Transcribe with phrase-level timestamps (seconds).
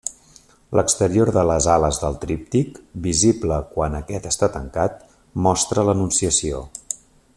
[0.77, 4.97] L'exterior de les ales del tríptic, visible quan aquest està tancat,
[5.49, 6.65] mostra l'Anunciació.